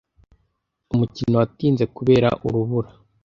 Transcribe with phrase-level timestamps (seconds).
[0.93, 2.89] Umukino watinze kubera urubura.